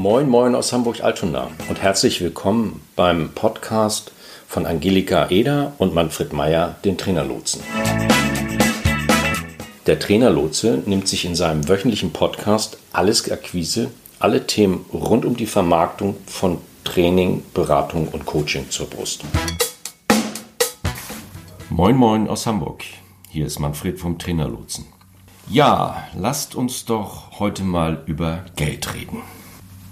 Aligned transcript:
Moin, 0.00 0.28
moin 0.28 0.54
aus 0.54 0.72
Hamburg-Altona 0.72 1.50
und 1.68 1.82
herzlich 1.82 2.20
willkommen 2.20 2.82
beim 2.94 3.30
Podcast 3.34 4.12
von 4.46 4.64
Angelika 4.64 5.28
Eder 5.28 5.72
und 5.78 5.92
Manfred 5.92 6.32
Meyer, 6.32 6.76
den 6.84 6.96
Trainerlotsen. 6.96 7.64
Der 9.88 9.98
Trainerlotse 9.98 10.84
nimmt 10.86 11.08
sich 11.08 11.24
in 11.24 11.34
seinem 11.34 11.68
wöchentlichen 11.68 12.12
Podcast 12.12 12.78
alles 12.92 13.28
Akquise, 13.28 13.90
alle 14.20 14.46
Themen 14.46 14.84
rund 14.92 15.24
um 15.24 15.36
die 15.36 15.46
Vermarktung 15.46 16.14
von 16.26 16.58
Training, 16.84 17.42
Beratung 17.52 18.06
und 18.06 18.24
Coaching 18.24 18.70
zur 18.70 18.86
Brust. 18.88 19.24
Moin, 21.70 21.96
moin 21.96 22.28
aus 22.28 22.46
Hamburg. 22.46 22.84
Hier 23.30 23.46
ist 23.46 23.58
Manfred 23.58 23.98
vom 23.98 24.16
Trainerlotsen. 24.16 24.86
Ja, 25.50 26.06
lasst 26.16 26.54
uns 26.54 26.84
doch 26.84 27.40
heute 27.40 27.64
mal 27.64 28.04
über 28.06 28.44
Geld 28.54 28.94
reden. 28.94 29.22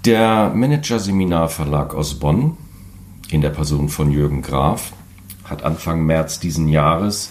Der 0.07 0.53
Manager-Seminarverlag 0.55 1.93
aus 1.93 2.13
Bonn, 2.17 2.55
in 3.29 3.41
der 3.41 3.49
Person 3.49 3.89
von 3.89 4.09
Jürgen 4.09 4.41
Graf, 4.41 4.93
hat 5.43 5.63
Anfang 5.63 6.05
März 6.05 6.39
diesen 6.39 6.69
Jahres 6.69 7.29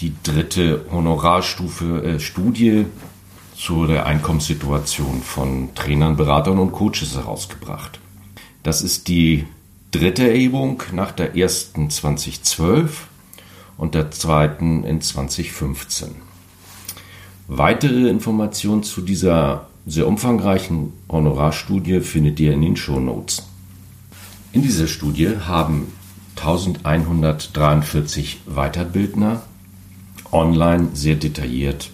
die 0.00 0.12
dritte 0.24 0.86
Honorarstufe 0.90 2.02
äh, 2.02 2.18
Studie 2.18 2.86
zu 3.56 3.86
der 3.86 4.06
Einkommenssituation 4.06 5.22
von 5.22 5.72
Trainern, 5.76 6.16
Beratern 6.16 6.58
und 6.58 6.72
Coaches 6.72 7.14
herausgebracht. 7.14 8.00
Das 8.64 8.82
ist 8.82 9.06
die 9.06 9.46
dritte 9.92 10.28
Erhebung 10.28 10.82
nach 10.90 11.12
der 11.12 11.36
ersten 11.36 11.90
2012 11.90 13.06
und 13.76 13.94
der 13.94 14.10
zweiten 14.10 14.82
in 14.82 15.00
2015. 15.00 16.08
Weitere 17.46 18.08
Informationen 18.08 18.82
zu 18.82 19.00
dieser 19.00 19.69
sehr 19.86 20.06
umfangreichen 20.06 20.92
Honorarstudie 21.08 22.00
findet 22.00 22.38
ihr 22.40 22.52
in 22.52 22.62
den 22.62 22.76
Shownotes. 22.76 23.46
In 24.52 24.62
dieser 24.62 24.86
Studie 24.86 25.36
haben 25.46 25.92
1143 26.36 28.40
Weiterbildner 28.46 29.42
online 30.32 30.90
sehr 30.94 31.16
detailliert 31.16 31.90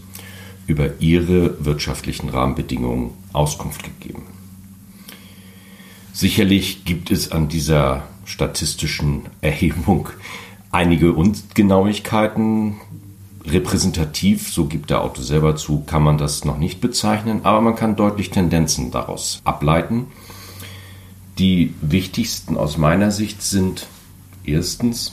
über 0.66 1.00
ihre 1.00 1.64
wirtschaftlichen 1.64 2.28
Rahmenbedingungen 2.28 3.12
Auskunft 3.32 3.84
gegeben. 3.84 4.24
Sicherlich 6.12 6.84
gibt 6.84 7.10
es 7.10 7.30
an 7.30 7.48
dieser 7.48 8.04
statistischen 8.24 9.22
Erhebung 9.40 10.08
einige 10.72 11.12
Ungenauigkeiten. 11.12 12.76
Repräsentativ, 13.46 14.52
so 14.52 14.66
gibt 14.66 14.90
der 14.90 15.02
Autor 15.02 15.24
selber 15.24 15.56
zu, 15.56 15.84
kann 15.86 16.02
man 16.02 16.18
das 16.18 16.44
noch 16.44 16.58
nicht 16.58 16.80
bezeichnen, 16.80 17.40
aber 17.44 17.60
man 17.60 17.76
kann 17.76 17.96
deutlich 17.96 18.30
Tendenzen 18.30 18.90
daraus 18.90 19.40
ableiten. 19.44 20.06
Die 21.38 21.74
wichtigsten 21.80 22.56
aus 22.56 22.76
meiner 22.76 23.10
Sicht 23.10 23.42
sind 23.42 23.86
erstens, 24.44 25.12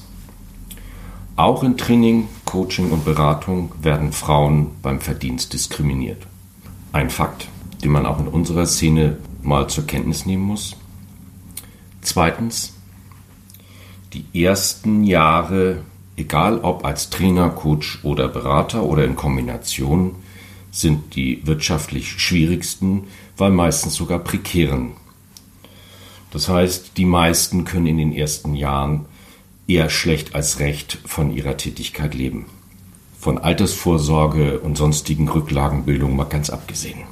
auch 1.36 1.64
in 1.64 1.78
Training, 1.78 2.28
Coaching 2.46 2.92
und 2.92 3.06
Beratung 3.06 3.72
werden 3.82 4.12
Frauen 4.12 4.68
beim 4.84 5.00
Verdienst 5.00 5.54
diskriminiert. 5.54 6.28
Ein 6.92 7.10
Fakt, 7.10 7.48
den 7.84 7.92
man 7.92 8.06
auch 8.06 8.20
in 8.20 8.28
unserer 8.28 8.68
Szene 8.68 9.18
mal 9.42 9.68
zur 9.68 9.88
Kenntnis 9.88 10.28
nehmen 10.28 10.44
muss. 10.44 10.76
Zweitens, 12.02 12.74
die 14.14 14.44
ersten 14.44 15.04
Jahre, 15.04 15.82
egal 16.16 16.60
ob 16.60 16.86
als 16.86 17.10
Trainer, 17.10 17.50
Coach 17.50 18.00
oder 18.04 18.28
Berater 18.28 18.84
oder 18.84 19.06
in 19.06 19.16
Kombination, 19.16 20.16
sind 20.72 21.16
die 21.16 21.46
wirtschaftlich 21.46 22.20
schwierigsten, 22.20 23.06
weil 23.38 23.52
meistens 23.52 23.96
sogar 23.96 24.20
prekären. 24.20 24.94
Das 26.32 26.50
heißt, 26.50 26.98
die 26.98 27.06
meisten 27.06 27.64
können 27.64 27.86
in 27.86 27.98
den 27.98 28.14
ersten 28.14 28.56
Jahren 28.56 29.06
eher 29.68 29.90
schlecht 29.90 30.34
als 30.34 30.60
recht 30.60 30.98
von 31.06 31.32
ihrer 31.32 31.58
Tätigkeit 31.58 32.16
leben. 32.16 32.48
Von 33.20 33.38
Altersvorsorge 33.38 34.60
und 34.60 34.78
sonstigen 34.78 35.30
Rücklagenbildung 35.30 36.16
mal 36.16 36.26
ganz 36.26 36.50
abgesehen. 36.50 37.04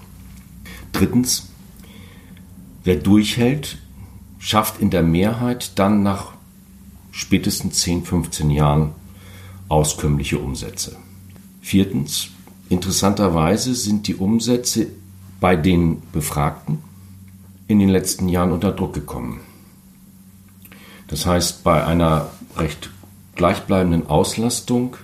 Drittens, 0.91 1.50
wer 2.84 2.95
durchhält, 2.95 3.78
schafft 4.40 4.81
in 4.81 4.90
der 4.90 5.03
Mehrheit 5.03 5.78
dann 5.78 6.01
nach 6.01 6.34
spätestens 7.11 7.79
10, 7.79 8.05
15 8.05 8.49
Jahren 8.49 8.94
auskömmliche 9.67 10.39
Umsätze. 10.39 10.97
Viertens, 11.61 12.29
interessanterweise 12.69 13.75
sind 13.75 14.07
die 14.07 14.16
Umsätze 14.16 14.88
bei 15.39 15.55
den 15.55 16.01
Befragten 16.11 16.79
in 17.67 17.79
den 17.79 17.89
letzten 17.89 18.29
Jahren 18.29 18.51
unter 18.51 18.72
Druck 18.72 18.94
gekommen. 18.94 19.39
Das 21.07 21.25
heißt, 21.25 21.63
bei 21.63 21.85
einer 21.85 22.29
recht 22.57 22.89
gleichbleibenden 23.35 24.07
Auslastung 24.07 24.97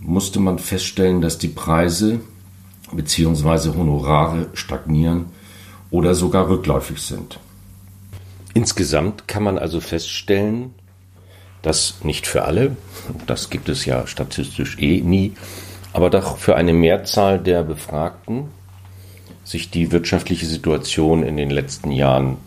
musste 0.00 0.40
man 0.40 0.58
feststellen, 0.58 1.20
dass 1.20 1.38
die 1.38 1.48
Preise 1.48 2.20
bzw. 2.92 3.76
Honorare 3.76 4.48
stagnieren 4.54 5.26
oder 5.90 6.14
sogar 6.14 6.48
rückläufig 6.48 7.00
sind. 7.00 7.38
Insgesamt 8.54 9.28
kann 9.28 9.42
man 9.42 9.58
also 9.58 9.80
feststellen, 9.80 10.74
dass 11.62 12.02
nicht 12.04 12.26
für 12.26 12.44
alle, 12.44 12.76
das 13.26 13.50
gibt 13.50 13.68
es 13.68 13.84
ja 13.84 14.06
statistisch 14.06 14.78
eh 14.78 15.00
nie, 15.00 15.34
aber 15.92 16.10
doch 16.10 16.38
für 16.38 16.56
eine 16.56 16.72
Mehrzahl 16.72 17.38
der 17.38 17.62
Befragten 17.62 18.48
sich 19.44 19.70
die 19.70 19.90
wirtschaftliche 19.92 20.46
Situation 20.46 21.22
in 21.22 21.36
den 21.36 21.50
letzten 21.50 21.90
Jahren 21.90 22.38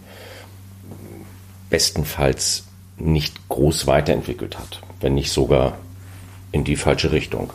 bestenfalls 1.69 2.66
nicht 2.97 3.50
groß 3.50 3.88
weiterentwickelt 3.88 4.57
hat, 4.57 4.81
wenn 5.01 5.16
nicht 5.16 5.31
sogar 5.31 5.78
in 6.51 6.63
die 6.63 6.75
falsche 6.75 7.12
Richtung. 7.12 7.51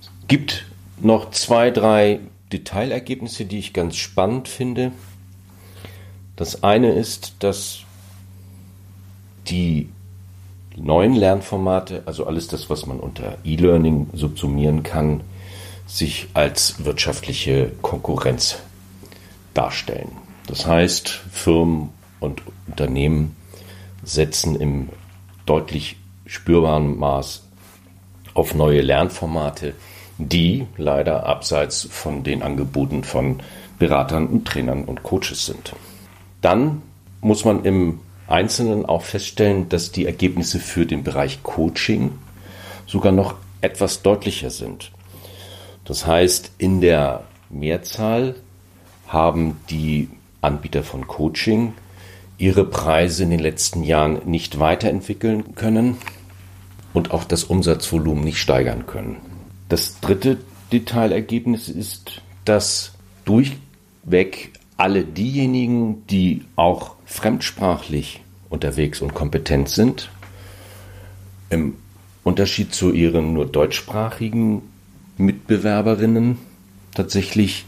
Es 0.00 0.10
gibt 0.28 0.66
noch 1.00 1.30
zwei, 1.30 1.70
drei 1.70 2.20
Detailergebnisse, 2.52 3.44
die 3.44 3.58
ich 3.58 3.72
ganz 3.72 3.96
spannend 3.96 4.48
finde. 4.48 4.92
Das 6.36 6.64
eine 6.64 6.92
ist, 6.92 7.34
dass 7.40 7.80
die 9.48 9.88
neuen 10.76 11.14
Lernformate, 11.14 12.02
also 12.06 12.26
alles 12.26 12.48
das, 12.48 12.70
was 12.70 12.86
man 12.86 13.00
unter 13.00 13.38
E-Learning 13.44 14.08
subsumieren 14.12 14.82
kann, 14.82 15.22
sich 15.86 16.28
als 16.34 16.84
wirtschaftliche 16.84 17.72
Konkurrenz 17.82 18.58
darstellen. 19.54 20.12
Das 20.46 20.66
heißt, 20.66 21.08
Firmen 21.08 21.90
und 22.20 22.42
Unternehmen 22.66 23.36
setzen 24.02 24.56
im 24.56 24.88
deutlich 25.46 25.96
spürbaren 26.26 26.98
Maß 26.98 27.42
auf 28.34 28.54
neue 28.54 28.80
Lernformate, 28.80 29.74
die 30.18 30.66
leider 30.76 31.26
abseits 31.26 31.88
von 31.90 32.22
den 32.22 32.42
Angeboten 32.42 33.04
von 33.04 33.40
Beratern 33.78 34.26
und 34.26 34.46
Trainern 34.46 34.84
und 34.84 35.02
Coaches 35.02 35.46
sind. 35.46 35.74
Dann 36.40 36.82
muss 37.20 37.44
man 37.44 37.64
im 37.64 38.00
Einzelnen 38.30 38.86
auch 38.86 39.02
feststellen, 39.02 39.68
dass 39.68 39.92
die 39.92 40.06
Ergebnisse 40.06 40.58
für 40.58 40.86
den 40.86 41.02
Bereich 41.02 41.42
Coaching 41.42 42.12
sogar 42.86 43.12
noch 43.12 43.34
etwas 43.60 44.02
deutlicher 44.02 44.50
sind. 44.50 44.90
Das 45.84 46.06
heißt, 46.06 46.52
in 46.58 46.80
der 46.80 47.24
Mehrzahl 47.48 48.36
haben 49.06 49.56
die 49.70 50.08
Anbieter 50.40 50.82
von 50.82 51.06
Coaching 51.06 51.74
ihre 52.38 52.64
Preise 52.64 53.24
in 53.24 53.30
den 53.30 53.40
letzten 53.40 53.82
Jahren 53.82 54.20
nicht 54.24 54.58
weiterentwickeln 54.58 55.54
können 55.54 55.98
und 56.92 57.10
auch 57.10 57.24
das 57.24 57.44
Umsatzvolumen 57.44 58.24
nicht 58.24 58.38
steigern 58.38 58.86
können. 58.86 59.16
Das 59.68 60.00
dritte 60.00 60.38
Detailergebnis 60.72 61.68
ist, 61.68 62.22
dass 62.44 62.92
durchweg 63.24 64.52
alle 64.80 65.04
diejenigen, 65.04 66.06
die 66.06 66.42
auch 66.56 66.96
fremdsprachlich 67.04 68.22
unterwegs 68.48 69.02
und 69.02 69.12
kompetent 69.12 69.68
sind, 69.68 70.10
im 71.50 71.74
Unterschied 72.24 72.72
zu 72.72 72.92
ihren 72.92 73.34
nur 73.34 73.46
deutschsprachigen 73.46 74.62
Mitbewerberinnen 75.18 76.38
tatsächlich 76.94 77.66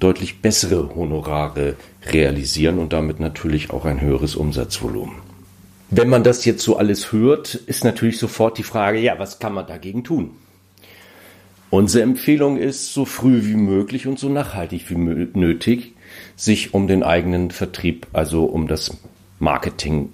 deutlich 0.00 0.42
bessere 0.42 0.94
Honorare 0.96 1.76
realisieren 2.06 2.78
und 2.78 2.92
damit 2.92 3.20
natürlich 3.20 3.70
auch 3.70 3.84
ein 3.84 4.00
höheres 4.00 4.34
Umsatzvolumen. 4.34 5.16
Wenn 5.90 6.08
man 6.08 6.24
das 6.24 6.44
jetzt 6.44 6.64
so 6.64 6.76
alles 6.76 7.12
hört, 7.12 7.54
ist 7.54 7.84
natürlich 7.84 8.18
sofort 8.18 8.58
die 8.58 8.64
Frage, 8.64 8.98
ja, 8.98 9.18
was 9.18 9.38
kann 9.38 9.54
man 9.54 9.66
dagegen 9.66 10.02
tun? 10.02 10.32
Unsere 11.70 12.02
Empfehlung 12.02 12.56
ist, 12.56 12.94
so 12.94 13.04
früh 13.04 13.44
wie 13.44 13.56
möglich 13.56 14.06
und 14.06 14.18
so 14.18 14.30
nachhaltig 14.30 14.88
wie 14.88 14.96
nötig 14.96 15.92
sich 16.34 16.72
um 16.72 16.86
den 16.86 17.02
eigenen 17.02 17.50
Vertrieb, 17.50 18.06
also 18.14 18.46
um 18.46 18.68
das 18.68 18.96
Marketing 19.38 20.12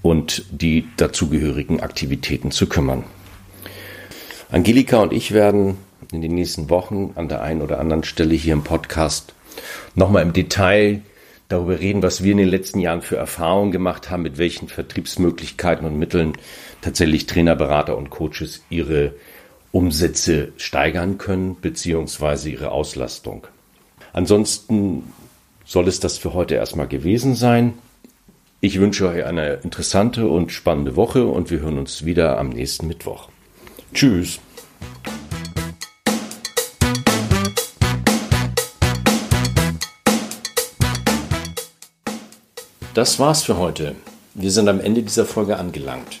und 0.00 0.46
die 0.50 0.86
dazugehörigen 0.96 1.80
Aktivitäten 1.80 2.50
zu 2.50 2.66
kümmern. 2.68 3.04
Angelika 4.50 5.00
und 5.00 5.12
ich 5.12 5.32
werden 5.32 5.76
in 6.10 6.22
den 6.22 6.34
nächsten 6.34 6.70
Wochen 6.70 7.12
an 7.16 7.28
der 7.28 7.42
einen 7.42 7.60
oder 7.60 7.78
anderen 7.78 8.04
Stelle 8.04 8.34
hier 8.34 8.54
im 8.54 8.64
Podcast 8.64 9.34
nochmal 9.94 10.22
im 10.22 10.32
Detail 10.32 11.02
darüber 11.48 11.80
reden, 11.80 12.02
was 12.02 12.24
wir 12.24 12.32
in 12.32 12.38
den 12.38 12.48
letzten 12.48 12.78
Jahren 12.78 13.02
für 13.02 13.16
Erfahrungen 13.16 13.72
gemacht 13.72 14.10
haben, 14.10 14.22
mit 14.22 14.38
welchen 14.38 14.68
Vertriebsmöglichkeiten 14.68 15.86
und 15.86 15.98
Mitteln 15.98 16.32
tatsächlich 16.80 17.26
Trainer, 17.26 17.56
Berater 17.56 17.96
und 17.98 18.08
Coaches 18.08 18.62
ihre 18.70 19.12
Umsätze 19.72 20.52
steigern 20.58 21.16
können, 21.18 21.56
beziehungsweise 21.60 22.50
ihre 22.50 22.70
Auslastung. 22.70 23.46
Ansonsten 24.12 25.12
soll 25.64 25.88
es 25.88 25.98
das 25.98 26.18
für 26.18 26.34
heute 26.34 26.54
erstmal 26.54 26.86
gewesen 26.86 27.34
sein. 27.34 27.74
Ich 28.60 28.78
wünsche 28.78 29.08
euch 29.08 29.24
eine 29.24 29.54
interessante 29.54 30.28
und 30.28 30.52
spannende 30.52 30.94
Woche 30.94 31.26
und 31.26 31.50
wir 31.50 31.60
hören 31.60 31.78
uns 31.78 32.04
wieder 32.04 32.38
am 32.38 32.50
nächsten 32.50 32.86
Mittwoch. 32.86 33.28
Tschüss. 33.94 34.38
Das 42.94 43.18
war's 43.18 43.42
für 43.42 43.56
heute. 43.56 43.96
Wir 44.34 44.50
sind 44.50 44.68
am 44.68 44.80
Ende 44.80 45.02
dieser 45.02 45.24
Folge 45.24 45.56
angelangt. 45.56 46.20